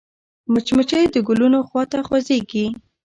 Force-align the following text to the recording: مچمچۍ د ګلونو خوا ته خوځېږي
مچمچۍ 0.53 1.03
د 1.09 1.15
ګلونو 1.27 1.59
خوا 1.67 1.83
ته 1.91 1.97
خوځېږي 2.07 2.65